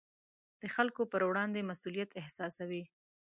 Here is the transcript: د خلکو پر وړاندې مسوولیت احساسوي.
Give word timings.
د 0.61 0.63
خلکو 0.75 1.01
پر 1.11 1.21
وړاندې 1.29 1.67
مسوولیت 1.69 2.09
احساسوي. 2.21 2.83